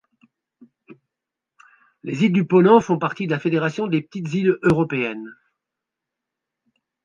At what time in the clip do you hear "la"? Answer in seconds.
3.31-3.39